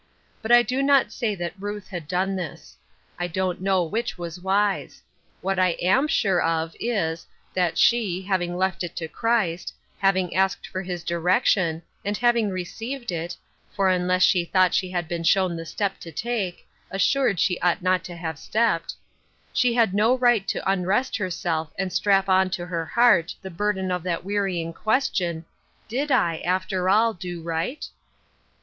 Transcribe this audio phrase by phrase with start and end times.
[0.41, 2.75] But I do not say that Ruth had done this.
[3.19, 5.03] I don't know which was wise.
[5.41, 10.65] What I am sure of is, that she, having left it to Christ; having asked
[10.65, 13.37] for his direction, and having received it
[13.69, 17.83] (for unless she thought she had been shown the step to take, assured she ought
[17.83, 18.95] not to have stepped,)
[19.53, 23.91] she had no right to unrest herself and strap on to her heart the burden
[23.91, 25.45] of that wearying ques tion,"
[25.87, 27.87] Did I, after all, do right